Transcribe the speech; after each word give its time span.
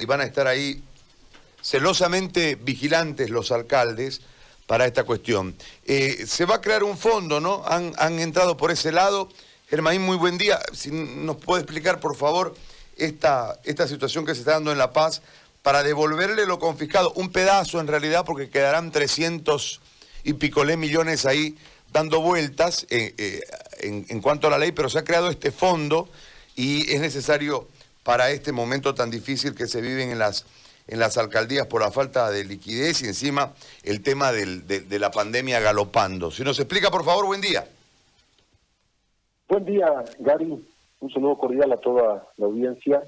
y 0.00 0.04
van 0.04 0.20
a 0.20 0.24
estar 0.24 0.46
ahí 0.46 0.82
celosamente 1.62 2.56
vigilantes 2.56 3.30
los 3.30 3.50
alcaldes 3.50 4.20
para 4.66 4.86
esta 4.86 5.04
cuestión. 5.04 5.56
Eh, 5.84 6.24
se 6.26 6.44
va 6.44 6.56
a 6.56 6.60
crear 6.60 6.84
un 6.84 6.96
fondo, 6.96 7.40
¿no? 7.40 7.62
Han, 7.66 7.92
han 7.98 8.20
entrado 8.20 8.56
por 8.56 8.70
ese 8.70 8.92
lado. 8.92 9.28
Germain, 9.68 10.00
muy 10.00 10.16
buen 10.16 10.38
día. 10.38 10.60
Si 10.72 10.90
nos 10.90 11.36
puede 11.36 11.62
explicar, 11.62 11.98
por 11.98 12.16
favor, 12.16 12.54
esta, 12.96 13.58
esta 13.64 13.88
situación 13.88 14.24
que 14.24 14.34
se 14.34 14.40
está 14.40 14.52
dando 14.52 14.70
en 14.70 14.78
La 14.78 14.92
Paz 14.92 15.22
para 15.62 15.82
devolverle 15.82 16.46
lo 16.46 16.58
confiscado, 16.58 17.12
un 17.14 17.30
pedazo 17.30 17.80
en 17.80 17.86
realidad, 17.86 18.24
porque 18.24 18.48
quedarán 18.48 18.92
300 18.92 19.80
y 20.24 20.34
picolé 20.34 20.76
millones 20.76 21.26
ahí 21.26 21.56
dando 21.92 22.20
vueltas 22.20 22.86
eh, 22.90 23.14
eh, 23.18 23.40
en 23.80 24.20
cuanto 24.20 24.46
a 24.46 24.50
la 24.50 24.58
ley, 24.58 24.72
pero 24.72 24.88
se 24.88 24.98
ha 24.98 25.04
creado 25.04 25.30
este 25.30 25.50
fondo 25.50 26.08
y 26.54 26.92
es 26.92 27.00
necesario 27.00 27.68
para 28.10 28.30
este 28.32 28.50
momento 28.50 28.92
tan 28.92 29.08
difícil 29.08 29.54
que 29.54 29.68
se 29.68 29.80
viven 29.80 30.10
en 30.10 30.18
las, 30.18 30.44
en 30.88 30.98
las 30.98 31.16
alcaldías 31.16 31.68
por 31.68 31.80
la 31.80 31.92
falta 31.92 32.28
de 32.28 32.42
liquidez 32.44 33.02
y 33.02 33.06
encima 33.06 33.52
el 33.84 34.02
tema 34.02 34.32
del- 34.32 34.66
de, 34.66 34.80
de 34.80 34.98
la 34.98 35.12
pandemia 35.12 35.60
galopando. 35.60 36.32
Si 36.32 36.42
nos 36.42 36.58
explica, 36.58 36.90
por 36.90 37.04
favor, 37.04 37.26
buen 37.26 37.40
día. 37.40 37.64
Buen 39.48 39.64
día, 39.64 39.86
Gary. 40.18 40.60
Un 40.98 41.10
saludo 41.12 41.38
cordial 41.38 41.70
a 41.70 41.76
toda 41.76 42.26
la 42.36 42.46
audiencia. 42.46 43.00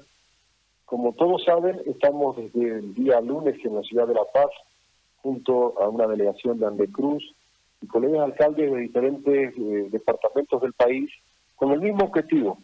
Como 0.85 1.11
todos 1.15 1.43
saben, 1.43 1.81
estamos 1.85 2.37
desde 2.37 2.77
el 2.77 2.93
día 2.93 3.19
lunes 3.19 3.55
en 3.65 3.75
la 3.75 3.81
ciudad 3.81 4.07
de 4.07 4.13
La 4.13 4.23
Paz, 4.33 4.51
junto 5.17 5.77
a 5.81 5.89
una 5.89 6.07
delegación 6.07 6.59
de 6.59 6.65
Andecruz 6.65 7.21
y 7.81 7.87
colegas 7.87 8.21
alcaldes 8.23 8.71
de 8.71 8.79
diferentes 8.79 9.53
eh, 9.57 9.87
departamentos 9.91 10.61
del 10.61 10.71
país, 10.71 11.09
con 11.57 11.73
el 11.73 11.81
mismo 11.81 12.05
objetivo, 12.05 12.57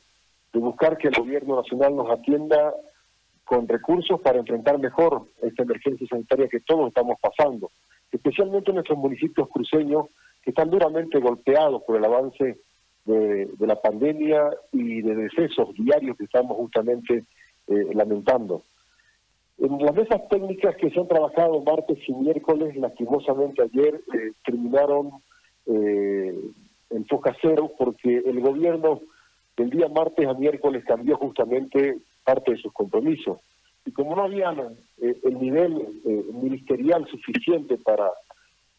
de 0.53 0.59
buscar 0.59 0.97
que 0.97 1.09
el 1.09 1.15
gobierno 1.15 1.57
nacional 1.57 1.95
nos 1.95 2.09
atienda 2.09 2.73
con 3.45 3.67
recursos 3.67 4.19
para 4.21 4.39
enfrentar 4.39 4.77
mejor 4.79 5.23
esta 5.41 5.63
emergencia 5.63 6.07
sanitaria 6.07 6.47
que 6.47 6.59
todos 6.59 6.89
estamos 6.89 7.19
pasando, 7.19 7.71
especialmente 8.11 8.71
en 8.71 8.75
nuestros 8.75 8.97
municipios 8.97 9.49
cruceños 9.49 10.07
que 10.43 10.51
están 10.51 10.69
duramente 10.69 11.19
golpeados 11.19 11.83
por 11.83 11.97
el 11.97 12.05
avance 12.05 12.57
de, 13.05 13.45
de 13.45 13.67
la 13.67 13.81
pandemia 13.81 14.51
y 14.71 15.01
de 15.01 15.15
decesos 15.15 15.73
diarios 15.73 16.17
que 16.17 16.25
estamos 16.25 16.57
justamente 16.57 17.25
eh, 17.67 17.93
lamentando. 17.93 18.63
En 19.59 19.77
las 19.85 19.93
mesas 19.93 20.27
técnicas 20.29 20.75
que 20.77 20.89
se 20.89 20.99
han 20.99 21.07
trabajado 21.07 21.61
martes 21.61 21.97
y 22.07 22.13
miércoles, 22.13 22.75
lastimosamente 22.77 23.61
ayer 23.61 24.01
eh, 24.13 24.31
terminaron 24.45 25.11
eh, 25.65 26.33
en 26.89 27.05
foca 27.05 27.35
cero 27.41 27.71
porque 27.77 28.23
el 28.25 28.39
gobierno 28.39 29.01
del 29.59 29.69
día 29.69 29.89
martes 29.89 30.25
a 30.25 30.33
miércoles 30.33 30.85
cambió 30.85 31.17
justamente 31.17 31.97
parte 32.23 32.51
de 32.51 32.57
sus 32.57 32.71
compromisos. 32.71 33.39
Y 33.85 33.91
como 33.91 34.15
no 34.15 34.23
había 34.23 34.51
eh, 35.01 35.15
el 35.21 35.37
nivel 35.37 36.01
eh, 36.05 36.23
ministerial 36.31 37.05
suficiente 37.07 37.77
para, 37.77 38.09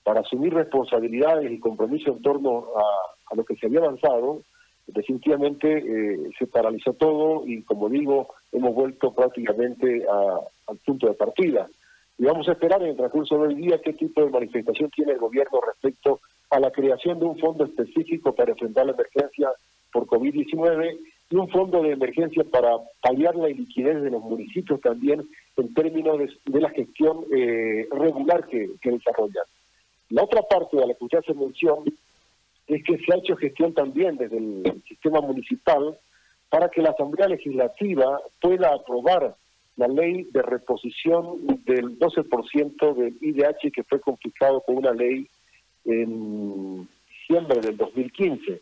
para 0.02 0.20
asumir 0.20 0.54
responsabilidades 0.54 1.52
y 1.52 1.60
compromisos 1.60 2.16
en 2.16 2.22
torno 2.22 2.68
a, 2.76 3.32
a 3.32 3.36
lo 3.36 3.44
que 3.44 3.56
se 3.56 3.66
había 3.66 3.80
avanzado, 3.80 4.40
definitivamente 4.86 5.68
eh, 5.70 6.30
se 6.38 6.46
paralizó 6.46 6.94
todo 6.94 7.46
y 7.46 7.62
como 7.62 7.90
digo, 7.90 8.28
hemos 8.50 8.74
vuelto 8.74 9.12
prácticamente 9.12 10.06
al 10.08 10.78
punto 10.78 11.08
de 11.08 11.14
partida. 11.14 11.68
Y 12.16 12.24
vamos 12.24 12.48
a 12.48 12.52
esperar 12.52 12.82
en 12.82 12.88
el 12.88 12.96
transcurso 12.96 13.36
del 13.42 13.56
día 13.56 13.82
qué 13.84 13.92
tipo 13.92 14.24
de 14.24 14.30
manifestación 14.30 14.88
tiene 14.90 15.12
el 15.12 15.18
gobierno 15.18 15.60
respecto 15.60 16.20
a 16.48 16.58
la 16.58 16.70
creación 16.70 17.18
de 17.18 17.26
un 17.26 17.38
fondo 17.38 17.64
específico 17.64 18.34
para 18.34 18.52
enfrentar 18.52 18.86
la 18.86 18.92
emergencia 18.92 19.50
por 19.92 20.06
COVID-19 20.06 20.98
y 21.30 21.36
un 21.36 21.48
fondo 21.48 21.82
de 21.82 21.92
emergencia 21.92 22.44
para 22.44 22.70
paliar 23.00 23.36
la 23.36 23.48
iliquidez 23.48 24.02
de 24.02 24.10
los 24.10 24.22
municipios 24.22 24.80
también 24.80 25.22
en 25.56 25.74
términos 25.74 26.18
de, 26.18 26.60
la 26.60 26.70
gestión 26.70 27.24
eh, 27.32 27.86
regular 27.92 28.46
que, 28.46 28.70
que 28.80 28.90
desarrollan. 28.90 29.44
La 30.08 30.24
otra 30.24 30.42
parte 30.42 30.76
de 30.76 30.86
la 30.86 30.94
que 30.94 31.04
usted 31.04 31.18
hace 31.18 31.34
mención 31.34 31.84
es 32.66 32.84
que 32.84 32.98
se 32.98 33.12
ha 33.12 33.18
hecho 33.18 33.36
gestión 33.36 33.74
también 33.74 34.16
desde 34.16 34.38
el 34.38 34.82
sistema 34.88 35.20
municipal 35.20 35.98
para 36.48 36.68
que 36.68 36.82
la 36.82 36.90
Asamblea 36.90 37.28
Legislativa 37.28 38.20
pueda 38.40 38.74
aprobar 38.74 39.36
la 39.76 39.88
ley 39.88 40.28
de 40.32 40.42
reposición 40.42 41.46
del 41.64 41.98
12% 41.98 42.94
del 42.94 43.16
IDH 43.20 43.72
que 43.72 43.84
fue 43.84 44.00
confiscado 44.00 44.60
con 44.60 44.76
una 44.76 44.92
ley 44.92 45.26
en 45.84 46.88
diciembre 47.08 47.60
del 47.60 47.76
2015. 47.76 48.60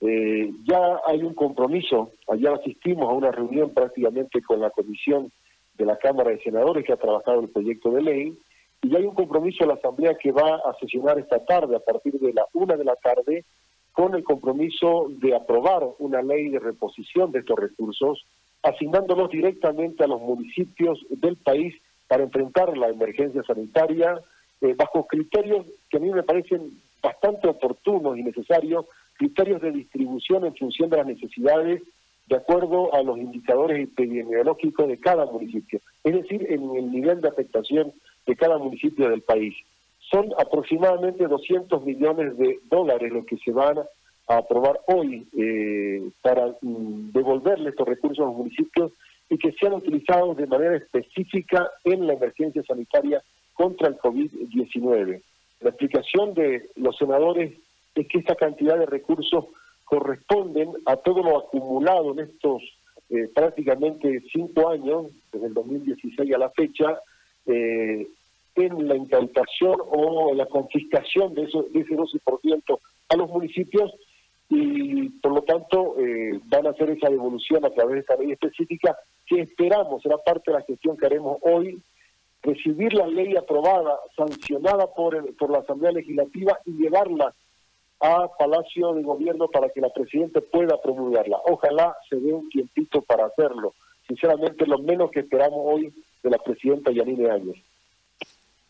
Eh, 0.00 0.52
ya 0.64 1.00
hay 1.06 1.22
un 1.22 1.34
compromiso, 1.34 2.12
ayer 2.28 2.52
asistimos 2.52 3.08
a 3.08 3.14
una 3.14 3.32
reunión 3.32 3.70
prácticamente 3.70 4.40
con 4.42 4.60
la 4.60 4.70
comisión 4.70 5.30
de 5.76 5.84
la 5.84 5.96
Cámara 5.96 6.30
de 6.30 6.42
Senadores 6.42 6.84
que 6.84 6.92
ha 6.92 6.96
trabajado 6.96 7.40
el 7.40 7.48
proyecto 7.48 7.90
de 7.90 8.02
ley, 8.02 8.38
y 8.82 8.90
ya 8.90 8.98
hay 8.98 9.04
un 9.04 9.14
compromiso 9.14 9.64
de 9.64 9.68
la 9.68 9.74
Asamblea 9.74 10.14
que 10.14 10.30
va 10.30 10.56
a 10.56 10.76
sesionar 10.80 11.18
esta 11.18 11.44
tarde, 11.44 11.74
a 11.74 11.80
partir 11.80 12.12
de 12.14 12.32
la 12.32 12.46
una 12.52 12.76
de 12.76 12.84
la 12.84 12.94
tarde, 12.96 13.44
con 13.92 14.14
el 14.14 14.22
compromiso 14.22 15.08
de 15.08 15.34
aprobar 15.34 15.82
una 15.98 16.22
ley 16.22 16.50
de 16.50 16.60
reposición 16.60 17.32
de 17.32 17.40
estos 17.40 17.58
recursos, 17.58 18.24
asignándolos 18.62 19.30
directamente 19.30 20.04
a 20.04 20.06
los 20.06 20.20
municipios 20.20 21.04
del 21.10 21.36
país 21.36 21.74
para 22.06 22.22
enfrentar 22.22 22.76
la 22.78 22.88
emergencia 22.88 23.42
sanitaria 23.42 24.20
eh, 24.60 24.74
bajo 24.76 25.06
criterios 25.06 25.66
que 25.90 25.96
a 25.96 26.00
mí 26.00 26.10
me 26.10 26.22
parecen 26.22 26.80
bastante 27.02 27.48
oportunos 27.48 28.16
y 28.18 28.22
necesarios, 28.22 28.86
criterios 29.18 29.60
de 29.60 29.72
distribución 29.72 30.46
en 30.46 30.56
función 30.56 30.88
de 30.88 30.96
las 30.96 31.06
necesidades 31.06 31.82
de 32.28 32.36
acuerdo 32.36 32.94
a 32.94 33.02
los 33.02 33.18
indicadores 33.18 33.84
epidemiológicos 33.84 34.86
de 34.86 34.98
cada 34.98 35.26
municipio, 35.26 35.80
es 36.04 36.14
decir, 36.14 36.46
en 36.50 36.76
el 36.76 36.90
nivel 36.90 37.20
de 37.20 37.28
afectación 37.28 37.92
de 38.26 38.36
cada 38.36 38.58
municipio 38.58 39.08
del 39.08 39.22
país. 39.22 39.54
Son 40.10 40.28
aproximadamente 40.38 41.26
200 41.26 41.84
millones 41.84 42.36
de 42.38 42.60
dólares 42.70 43.12
los 43.12 43.26
que 43.26 43.38
se 43.38 43.50
van 43.50 43.78
a 44.28 44.36
aprobar 44.36 44.78
hoy 44.86 45.26
eh, 45.36 46.10
para 46.22 46.48
mm, 46.60 47.12
devolverle 47.12 47.70
estos 47.70 47.88
recursos 47.88 48.22
a 48.22 48.28
los 48.28 48.36
municipios 48.36 48.92
y 49.30 49.38
que 49.38 49.52
sean 49.52 49.74
utilizados 49.74 50.36
de 50.36 50.46
manera 50.46 50.76
específica 50.76 51.70
en 51.84 52.06
la 52.06 52.14
emergencia 52.14 52.62
sanitaria 52.62 53.22
contra 53.54 53.88
el 53.88 53.96
COVID-19. 53.98 55.22
La 55.60 55.70
explicación 55.70 56.34
de 56.34 56.70
los 56.76 56.96
senadores 56.96 57.52
es 58.02 58.08
que 58.08 58.18
esta 58.18 58.34
cantidad 58.34 58.78
de 58.78 58.86
recursos 58.86 59.46
corresponden 59.84 60.70
a 60.86 60.96
todo 60.96 61.22
lo 61.22 61.38
acumulado 61.38 62.12
en 62.12 62.20
estos 62.20 62.62
eh, 63.10 63.28
prácticamente 63.34 64.22
cinco 64.32 64.68
años, 64.68 65.06
desde 65.32 65.46
el 65.46 65.54
2016 65.54 66.34
a 66.34 66.38
la 66.38 66.50
fecha, 66.50 67.00
eh, 67.46 68.06
en 68.54 68.88
la 68.88 68.96
incautación 68.96 69.76
o 69.90 70.34
la 70.34 70.46
confiscación 70.46 71.32
de, 71.34 71.44
eso, 71.44 71.62
de 71.72 71.80
ese 71.80 71.96
12% 71.96 72.78
a 73.08 73.16
los 73.16 73.30
municipios 73.30 73.92
y 74.50 75.08
por 75.20 75.32
lo 75.32 75.42
tanto 75.42 75.94
eh, 76.00 76.38
van 76.46 76.66
a 76.66 76.70
hacer 76.70 76.90
esa 76.90 77.08
devolución 77.08 77.64
a 77.64 77.70
través 77.70 77.94
de 77.94 78.00
esta 78.00 78.16
ley 78.16 78.32
específica 78.32 78.96
que 79.26 79.40
esperamos, 79.42 80.02
será 80.02 80.16
parte 80.18 80.50
de 80.50 80.58
la 80.58 80.64
gestión 80.64 80.96
que 80.96 81.06
haremos 81.06 81.38
hoy, 81.42 81.80
recibir 82.42 82.92
la 82.94 83.06
ley 83.06 83.36
aprobada, 83.36 83.98
sancionada 84.16 84.86
por, 84.94 85.14
el- 85.14 85.34
por 85.34 85.50
la 85.50 85.58
Asamblea 85.58 85.92
Legislativa 85.92 86.58
y 86.66 86.72
llevarla 86.72 87.32
a 88.00 88.28
Palacio 88.38 88.94
de 88.94 89.02
Gobierno 89.02 89.48
para 89.48 89.68
que 89.70 89.80
la 89.80 89.90
Presidenta 89.90 90.40
pueda 90.40 90.80
promulgarla. 90.80 91.38
Ojalá 91.46 91.96
se 92.08 92.16
dé 92.16 92.32
un 92.32 92.48
tiempito 92.48 93.02
para 93.02 93.26
hacerlo. 93.26 93.74
Sinceramente, 94.06 94.66
lo 94.66 94.78
menos 94.78 95.10
que 95.10 95.20
esperamos 95.20 95.60
hoy 95.62 95.92
de 96.22 96.30
la 96.30 96.38
Presidenta 96.38 96.92
Yanine 96.92 97.30
Áñez. 97.30 97.56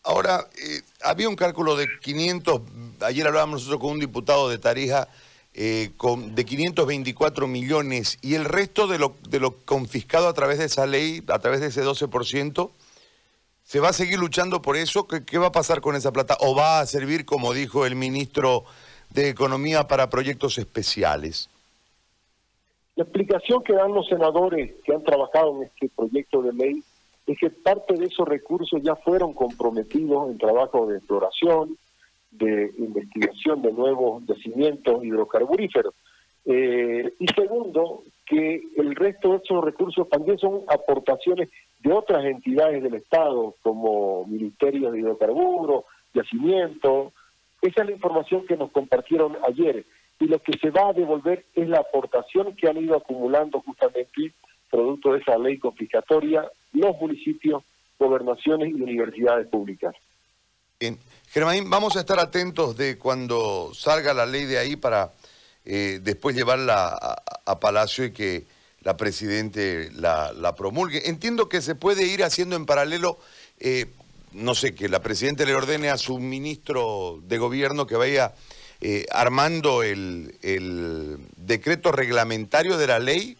Ahora, 0.03 0.47
eh, 0.57 0.81
había 1.03 1.29
un 1.29 1.35
cálculo 1.35 1.75
de 1.75 1.87
500, 2.01 2.61
ayer 3.01 3.27
hablábamos 3.27 3.61
nosotros 3.61 3.81
con 3.81 3.91
un 3.91 3.99
diputado 3.99 4.49
de 4.49 4.57
Tarija, 4.57 5.07
eh, 5.53 5.91
con, 5.97 6.35
de 6.35 6.45
524 6.45 7.47
millones, 7.47 8.17
y 8.21 8.35
el 8.35 8.45
resto 8.45 8.87
de 8.87 8.97
lo, 8.97 9.15
de 9.29 9.39
lo 9.39 9.57
confiscado 9.65 10.27
a 10.27 10.33
través 10.33 10.57
de 10.57 10.65
esa 10.65 10.85
ley, 10.85 11.23
a 11.27 11.39
través 11.39 11.59
de 11.59 11.67
ese 11.67 11.83
12%, 11.83 12.71
¿se 13.63 13.79
va 13.79 13.89
a 13.89 13.93
seguir 13.93 14.19
luchando 14.19 14.61
por 14.61 14.77
eso? 14.77 15.07
¿Qué, 15.07 15.23
qué 15.23 15.37
va 15.37 15.47
a 15.47 15.51
pasar 15.51 15.81
con 15.81 15.95
esa 15.95 16.11
plata? 16.11 16.37
¿O 16.39 16.55
va 16.55 16.79
a 16.79 16.85
servir, 16.85 17.25
como 17.25 17.53
dijo 17.53 17.85
el 17.85 17.95
ministro 17.95 18.65
de 19.13 19.29
Economía, 19.29 19.87
para 19.87 20.09
proyectos 20.09 20.57
especiales? 20.57 21.49
La 22.95 23.03
explicación 23.03 23.63
que 23.63 23.73
dan 23.73 23.93
los 23.93 24.07
senadores 24.07 24.73
que 24.83 24.93
han 24.93 25.03
trabajado 25.03 25.55
en 25.57 25.63
este 25.63 25.89
proyecto 25.95 26.41
de 26.41 26.53
ley 26.53 26.83
es 27.25 27.37
que 27.39 27.49
parte 27.49 27.93
de 27.95 28.05
esos 28.05 28.27
recursos 28.27 28.81
ya 28.83 28.95
fueron 28.95 29.33
comprometidos 29.33 30.29
en 30.29 30.37
trabajo 30.37 30.87
de 30.87 30.97
exploración, 30.97 31.77
de 32.31 32.71
investigación 32.77 33.61
de 33.61 33.71
nuevos 33.71 34.23
yacimientos 34.25 35.03
hidrocarburíferos. 35.03 35.93
Eh, 36.45 37.13
y 37.19 37.27
segundo, 37.27 38.03
que 38.25 38.61
el 38.77 38.95
resto 38.95 39.31
de 39.31 39.37
esos 39.37 39.63
recursos 39.63 40.07
también 40.09 40.37
son 40.37 40.61
aportaciones 40.67 41.49
de 41.79 41.91
otras 41.91 42.25
entidades 42.25 42.83
del 42.83 42.95
Estado, 42.95 43.55
como 43.61 44.25
Ministerio 44.25 44.91
de 44.91 44.99
Hidrocarburos, 44.99 45.85
Yacimientos. 46.13 47.13
Esa 47.61 47.81
es 47.81 47.87
la 47.87 47.93
información 47.93 48.45
que 48.47 48.57
nos 48.57 48.71
compartieron 48.71 49.37
ayer. 49.47 49.85
Y 50.19 50.25
lo 50.25 50.39
que 50.39 50.57
se 50.57 50.69
va 50.69 50.89
a 50.89 50.93
devolver 50.93 51.45
es 51.55 51.67
la 51.67 51.79
aportación 51.79 52.55
que 52.55 52.67
han 52.67 52.77
ido 52.77 52.95
acumulando 52.95 53.61
justamente 53.61 54.33
producto 54.69 55.13
de 55.13 55.19
esa 55.19 55.37
ley 55.37 55.57
confiscatoria 55.57 56.49
los 56.73 56.95
municipios, 56.99 57.63
gobernaciones 57.97 58.69
y 58.69 58.73
universidades 58.73 59.47
públicas. 59.47 59.95
Bien. 60.79 60.97
Germain, 61.31 61.69
vamos 61.69 61.95
a 61.95 61.99
estar 61.99 62.19
atentos 62.19 62.75
de 62.77 62.97
cuando 62.97 63.71
salga 63.73 64.13
la 64.13 64.25
ley 64.25 64.45
de 64.45 64.57
ahí 64.57 64.75
para 64.75 65.11
eh, 65.65 65.99
después 66.01 66.35
llevarla 66.35 66.97
a, 67.45 67.59
Palacio 67.59 68.05
y 68.05 68.11
que 68.11 68.45
la 68.81 68.95
Presidente 68.95 69.91
la, 69.93 70.55
promulgue. 70.55 71.09
Entiendo 71.09 71.49
que 71.49 71.61
se 71.61 71.75
puede 71.75 72.07
ir 72.07 72.23
haciendo 72.23 72.55
en 72.55 72.65
paralelo, 72.65 73.19
eh, 73.59 73.87
no 74.33 74.55
sé, 74.55 74.75
que 74.75 74.89
la 74.89 75.01
Presidente 75.01 75.45
le 75.45 75.55
ordene 75.55 75.89
a 75.89 75.97
su 75.97 76.19
ministro 76.19 77.19
de 77.23 77.37
Gobierno 77.37 77.87
que 77.87 77.95
vaya 77.95 78.33
eh, 78.81 79.05
armando 79.11 79.83
el, 79.83 80.37
decreto 81.37 81.91
reglamentario 81.91 82.77
de 82.77 82.87
la 82.87 82.99
ley 82.99 83.37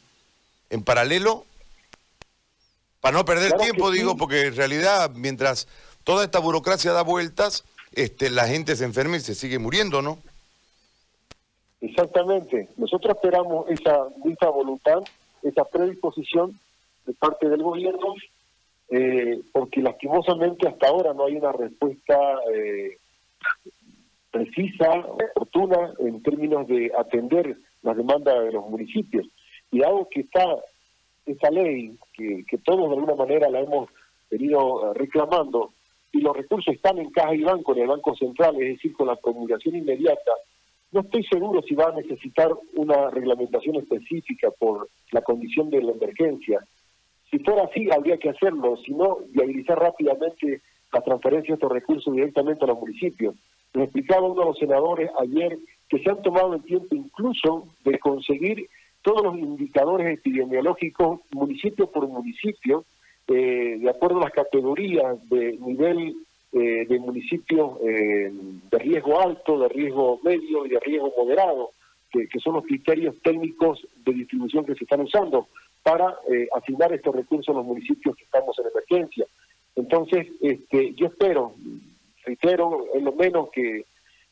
en 0.70 0.84
paralelo, 0.84 1.46
para 3.02 3.18
no 3.18 3.26
perder 3.26 3.54
tiempo, 3.54 3.92
digo, 3.92 4.18
porque 4.18 4.48
en 4.48 4.56
realidad 4.56 5.12
mientras 5.16 5.68
toda 6.04 6.26
esta 6.26 6.40
burocracia 6.40 6.92
da 6.92 7.04
vueltas, 7.04 7.64
este, 7.94 8.30
la 8.30 8.48
gente 8.48 8.76
se 8.76 8.84
enferma 8.84 9.18
y 9.18 9.22
se 9.22 9.36
sigue 9.36 9.60
muriendo, 9.60 10.02
¿no? 10.02 10.20
Exactamente. 11.82 12.68
Nosotros 12.76 13.16
esperamos 13.16 13.70
esa, 13.70 14.08
esa 14.26 14.50
voluntad, 14.50 15.00
esa 15.44 15.64
predisposición 15.64 16.60
de 17.06 17.14
parte 17.14 17.48
del 17.48 17.64
gobierno, 17.64 18.16
eh, 18.90 19.42
porque 19.52 19.82
lastimosamente 19.82 20.68
hasta 20.68 20.88
ahora 20.88 21.14
no 21.14 21.26
hay 21.26 21.36
una 21.36 21.52
respuesta 21.52 22.18
eh, 22.54 22.98
precisa, 24.32 24.90
oportuna 25.08 25.94
en 26.00 26.22
términos 26.24 26.68
de 26.68 26.92
atender 26.98 27.58
las 27.84 27.98
demandas 27.98 28.44
de 28.44 28.52
los 28.52 28.70
municipios. 28.70 29.28
Y 29.72 29.84
algo 29.84 30.08
que 30.10 30.22
está 30.22 30.44
esa 31.26 31.52
ley, 31.52 31.96
que, 32.14 32.44
todos 32.64 32.90
de 32.90 32.96
alguna 32.96 33.16
manera 33.16 33.50
la 33.50 33.60
hemos 33.60 33.90
venido 34.30 34.94
reclamando, 34.94 35.72
y 36.12 36.22
los 36.22 36.36
recursos 36.36 36.74
están 36.74 36.98
en 36.98 37.12
caja 37.12 37.36
y 37.36 37.44
banco, 37.44 37.76
en 37.76 37.84
el 37.84 37.88
Banco 37.88 38.16
Central, 38.16 38.56
es 38.56 38.76
decir, 38.76 38.94
con 38.94 39.08
la 39.08 39.16
comunicación 39.18 39.76
inmediata, 39.76 40.32
no 40.92 41.02
estoy 41.02 41.24
seguro 41.26 41.62
si 41.62 41.76
va 41.76 41.90
a 41.90 41.96
necesitar 41.96 42.52
una 42.74 43.12
reglamentación 43.12 43.76
específica 43.76 44.50
por 44.58 44.90
la 45.12 45.22
condición 45.22 45.70
de 45.70 45.84
la 45.84 45.92
emergencia. 45.92 46.66
Si 47.30 47.40
fuera 47.40 47.64
así, 47.64 47.90
habría 47.92 48.18
que 48.18 48.30
hacerlo, 48.30 48.78
si 48.78 48.94
no, 48.94 49.20
viabilizar 49.30 49.80
rápidamente 49.80 50.62
la 50.92 51.02
transferencia 51.02 51.50
de 51.50 51.56
estos 51.56 51.72
recursos 51.72 52.14
directamente 52.14 52.66
a 52.66 52.70
los 52.70 52.80
municipios. 52.80 53.36
Me 53.74 53.84
explicaba 53.84 54.28
uno 54.28 54.42
de 54.42 54.48
los 54.48 54.58
senadores 54.58 55.12
ayer 55.20 55.58
que 55.88 56.00
se 56.00 56.10
han 56.10 56.22
tomado 56.22 56.56
el 56.56 56.64
tiempo 56.64 56.96
incluso 56.96 57.68
de 57.84 58.00
conseguir 58.00 58.68
todos 59.02 59.24
los 59.24 59.38
indicadores 59.38 60.18
epidemiológicos 60.18 61.22
municipio 61.32 61.88
por 61.88 62.08
municipio 62.08 62.84
eh, 63.28 63.78
de 63.80 63.90
acuerdo 63.90 64.18
a 64.18 64.24
las 64.24 64.34
categorías 64.34 65.18
de 65.30 65.58
nivel 65.60 66.16
eh, 66.52 66.86
de 66.88 67.00
municipios 67.00 67.78
eh, 67.84 68.32
de 68.72 68.80
riesgo 68.80 69.20
alto, 69.22 69.60
de 69.60 69.70
riesgo 69.70 70.20
medio 70.24 70.66
y 70.66 70.70
de 70.70 70.80
riesgo 70.80 71.14
moderado, 71.16 71.70
que, 72.12 72.28
son 72.40 72.56
los 72.56 72.66
criterios 72.66 73.16
técnicos 73.22 73.86
de 74.04 74.14
distribución 74.14 74.66
que 74.66 74.74
se 74.74 74.84
están 74.84 75.02
usando 75.02 75.48
para 75.90 76.20
asignar 76.56 76.94
estos 76.94 77.16
recursos 77.16 77.50
a 77.50 77.58
los 77.58 77.66
municipios 77.66 78.16
que 78.16 78.24
estamos 78.24 78.56
en 78.60 78.66
emergencia. 78.68 79.26
Entonces, 79.76 80.28
este, 80.40 80.94
yo 80.94 81.08
espero, 81.08 81.54
reitero, 82.24 82.86
en 82.94 83.06
lo 83.06 83.14
menos 83.14 83.50
que, 83.50 83.86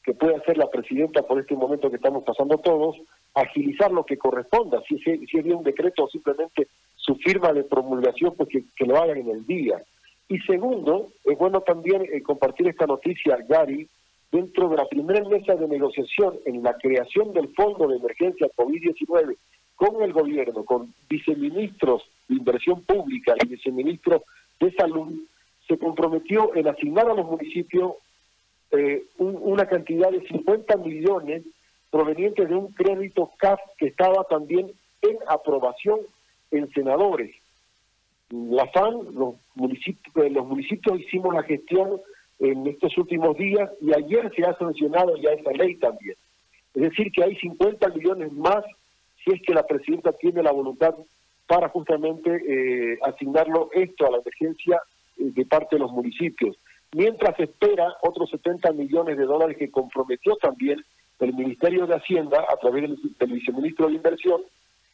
que 0.03 0.13
pueda 0.13 0.37
hacer 0.37 0.55
la 0.57 0.69
presidenta 0.69 1.23
por 1.23 1.39
este 1.39 1.55
momento 1.55 1.89
que 1.89 1.95
estamos 1.95 2.23
pasando 2.23 2.59
todos, 2.59 2.95
agilizar 3.33 3.91
lo 3.91 4.05
que 4.05 4.17
corresponda, 4.17 4.83
si, 4.87 4.99
si 4.99 5.37
es 5.37 5.43
bien 5.43 5.57
un 5.57 5.63
decreto 5.63 6.03
o 6.03 6.09
simplemente 6.09 6.67
su 6.95 7.15
firma 7.15 7.51
de 7.53 7.63
promulgación, 7.63 8.35
pues 8.35 8.49
que, 8.49 8.85
lo 8.85 8.97
hagan 8.97 9.17
en 9.17 9.29
el 9.29 9.45
día. 9.47 9.81
Y 10.29 10.37
segundo, 10.41 11.11
es 11.23 11.37
bueno 11.39 11.61
también 11.61 12.03
eh, 12.03 12.21
compartir 12.21 12.67
esta 12.67 12.85
noticia, 12.85 13.37
Gary, 13.49 13.89
dentro 14.31 14.69
de 14.69 14.77
la 14.77 14.85
primera 14.85 15.27
mesa 15.27 15.55
de 15.55 15.67
negociación 15.67 16.37
en 16.45 16.61
la 16.61 16.73
creación 16.77 17.33
del 17.33 17.47
Fondo 17.55 17.87
de 17.87 17.95
Emergencia 17.95 18.47
COVID-19 18.55 19.37
con 19.77 20.01
el 20.01 20.11
gobierno, 20.11 20.65
con 20.65 20.93
viceministros 21.07 22.03
de 22.27 22.35
inversión 22.35 22.81
pública 22.81 23.35
y 23.41 23.47
viceministros 23.47 24.23
de 24.59 24.73
salud, 24.73 25.13
se 25.67 25.77
comprometió 25.77 26.53
en 26.55 26.67
asignar 26.67 27.07
a 27.09 27.13
los 27.13 27.25
municipios 27.25 27.93
eh, 28.71 29.05
una 29.17 29.65
cantidad 29.67 30.11
de 30.11 30.27
50 30.27 30.77
millones 30.77 31.43
provenientes 31.91 32.49
de 32.49 32.55
un 32.55 32.71
crédito 32.73 33.31
CAF 33.37 33.59
que 33.77 33.87
estaba 33.87 34.23
también 34.23 34.71
en 35.03 35.17
aprobación 35.27 35.99
en 36.51 36.69
senadores. 36.71 37.35
La 38.31 38.65
FAN, 38.67 39.13
los 39.13 39.35
municipios, 39.55 40.31
los 40.31 40.47
municipios 40.47 40.99
hicimos 40.99 41.35
la 41.35 41.43
gestión 41.43 42.01
en 42.39 42.65
estos 42.65 42.97
últimos 42.97 43.37
días 43.37 43.69
y 43.79 43.93
ayer 43.93 44.31
se 44.35 44.43
ha 44.43 44.57
sancionado 44.57 45.15
ya 45.17 45.31
esa 45.31 45.51
ley 45.51 45.75
también. 45.75 46.15
Es 46.73 46.81
decir, 46.81 47.11
que 47.11 47.23
hay 47.23 47.35
50 47.35 47.89
millones 47.89 48.33
más 48.33 48.63
si 49.27 49.33
es 49.33 49.41
que 49.41 49.53
la 49.53 49.63
presidenta 49.63 50.13
tiene 50.13 50.41
la 50.41 50.51
voluntad 50.51 50.95
para 51.47 51.69
justamente 51.69 52.29
eh, 52.47 52.99
asignarlo 53.03 53.69
esto 53.73 54.05
a 54.05 54.11
la 54.11 54.17
emergencia 54.17 54.81
eh, 55.17 55.31
de 55.33 55.45
parte 55.45 55.75
de 55.75 55.81
los 55.81 55.91
municipios. 55.91 56.55
Mientras 56.93 57.37
espera 57.39 57.93
otros 58.01 58.29
70 58.29 58.71
millones 58.71 59.17
de 59.17 59.25
dólares 59.25 59.57
que 59.57 59.69
comprometió 59.69 60.37
también 60.37 60.83
el 61.19 61.33
Ministerio 61.33 61.85
de 61.85 61.95
Hacienda 61.95 62.45
a 62.49 62.55
través 62.57 62.89
del 63.19 63.31
viceministro 63.31 63.87
de 63.87 63.95
Inversión 63.95 64.41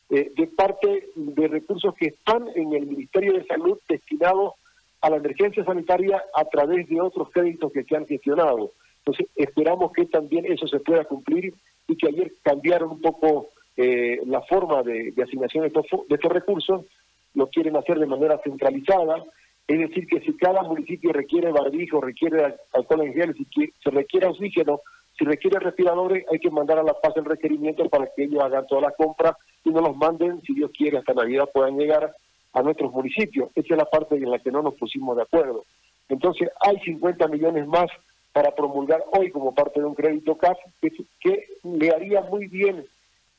eh, 0.09 0.31
de 0.35 0.47
parte 0.47 1.09
de 1.15 1.47
recursos 1.47 1.93
que 1.95 2.07
están 2.07 2.47
en 2.55 2.73
el 2.73 2.87
Ministerio 2.87 3.33
de 3.33 3.45
Salud 3.45 3.77
destinados 3.87 4.53
a 5.01 5.09
la 5.09 5.17
emergencia 5.17 5.63
sanitaria 5.63 6.23
a 6.33 6.45
través 6.45 6.87
de 6.87 7.01
otros 7.01 7.29
créditos 7.31 7.71
que 7.71 7.83
se 7.83 7.95
han 7.95 8.07
gestionado. 8.07 8.71
Entonces, 8.99 9.27
esperamos 9.35 9.91
que 9.91 10.05
también 10.05 10.45
eso 10.45 10.67
se 10.67 10.79
pueda 10.79 11.03
cumplir 11.03 11.53
y 11.87 11.97
que 11.97 12.07
ayer 12.07 12.31
cambiaron 12.41 12.91
un 12.91 13.01
poco 13.01 13.49
eh, 13.77 14.19
la 14.25 14.41
forma 14.41 14.83
de, 14.83 15.13
asignación 15.23 15.63
de 15.63 15.67
estos, 15.67 16.31
recursos, 16.31 16.85
lo 17.33 17.47
quieren 17.47 17.75
hacer 17.75 17.99
de 17.99 18.05
manera 18.05 18.39
centralizada, 18.43 19.23
es 19.67 19.79
decir, 19.79 20.07
que 20.07 20.19
si 20.21 20.35
cada 20.37 20.61
municipio 20.63 21.11
requiere 21.11 21.51
barbijo, 21.51 22.01
requiere 22.01 22.55
alcohol 22.73 23.01
en 23.01 23.13
gel, 23.13 23.35
si 23.35 23.73
se 23.83 23.89
requiere 23.89 24.27
oxígeno, 24.27 24.81
si 25.17 25.25
requiere 25.25 25.59
respiradores, 25.59 26.25
hay 26.31 26.39
que 26.39 26.49
mandar 26.49 26.79
a 26.79 26.83
La 26.83 26.99
Paz 26.99 27.13
el 27.17 27.25
requerimiento 27.25 27.87
para 27.87 28.07
que 28.15 28.23
ellos 28.23 28.43
hagan 28.43 28.67
toda 28.67 28.81
la 28.81 28.91
compra 28.91 29.37
y 29.63 29.69
nos 29.69 29.83
los 29.83 29.95
manden, 29.95 30.41
si 30.41 30.53
Dios 30.53 30.71
quiere, 30.75 30.97
hasta 30.97 31.13
Navidad 31.13 31.49
puedan 31.53 31.77
llegar 31.77 32.13
a 32.53 32.61
nuestros 32.61 32.91
municipios. 32.91 33.49
Esa 33.55 33.73
es 33.73 33.77
la 33.77 33.85
parte 33.85 34.15
en 34.15 34.29
la 34.29 34.39
que 34.39 34.51
no 34.51 34.61
nos 34.61 34.75
pusimos 34.75 35.15
de 35.15 35.23
acuerdo. 35.23 35.63
Entonces, 36.09 36.49
hay 36.59 36.79
50 36.79 37.27
millones 37.27 37.67
más 37.67 37.87
para 38.33 38.51
promulgar 38.55 39.03
hoy 39.11 39.31
como 39.31 39.53
parte 39.53 39.79
de 39.79 39.85
un 39.85 39.95
crédito 39.95 40.35
CAF 40.35 40.57
que, 40.81 41.47
le 41.63 41.91
haría 41.91 42.21
muy 42.21 42.47
bien 42.47 42.85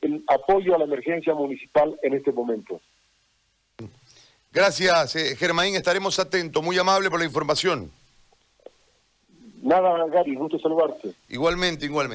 el 0.05 0.23
apoyo 0.27 0.75
a 0.75 0.77
la 0.77 0.85
emergencia 0.85 1.33
municipal 1.33 1.97
en 2.03 2.13
este 2.13 2.31
momento. 2.31 2.79
Gracias, 4.51 5.15
eh, 5.15 5.35
Germain. 5.35 5.75
Estaremos 5.75 6.17
atentos. 6.19 6.63
Muy 6.63 6.77
amable 6.77 7.09
por 7.09 7.19
la 7.19 7.25
información. 7.25 7.91
Nada, 9.61 10.05
Gary, 10.07 10.35
gusto 10.35 10.59
saludarte. 10.59 11.13
Igualmente, 11.27 11.85
igualmente. 11.85 12.13